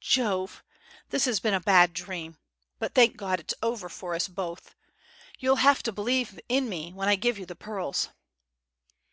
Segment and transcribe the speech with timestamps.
[0.00, 0.64] Jove!
[1.10, 2.36] This has been a bad dream.
[2.80, 4.74] But thank God it's over for us both.
[5.38, 8.08] You'll have to believe in me when I give you the pearls."